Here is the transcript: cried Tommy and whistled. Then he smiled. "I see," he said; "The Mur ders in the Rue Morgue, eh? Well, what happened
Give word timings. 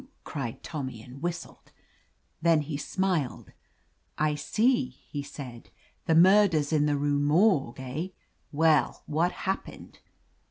cried 0.23 0.63
Tommy 0.63 0.99
and 0.99 1.21
whistled. 1.21 1.71
Then 2.41 2.61
he 2.61 2.75
smiled. 2.75 3.51
"I 4.17 4.33
see," 4.33 4.87
he 4.89 5.21
said; 5.21 5.69
"The 6.07 6.15
Mur 6.15 6.47
ders 6.47 6.73
in 6.73 6.87
the 6.87 6.97
Rue 6.97 7.19
Morgue, 7.19 7.79
eh? 7.79 8.07
Well, 8.51 9.03
what 9.05 9.31
happened 9.31 9.99